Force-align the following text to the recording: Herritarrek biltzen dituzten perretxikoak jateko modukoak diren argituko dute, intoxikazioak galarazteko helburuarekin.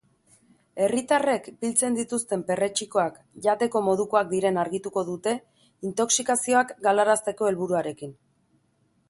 Herritarrek 0.85 1.49
biltzen 1.65 1.97
dituzten 1.99 2.45
perretxikoak 2.47 3.19
jateko 3.49 3.83
modukoak 3.89 4.33
diren 4.33 4.59
argituko 4.63 5.05
dute, 5.11 5.35
intoxikazioak 5.91 6.75
galarazteko 6.89 7.51
helburuarekin. 7.53 8.19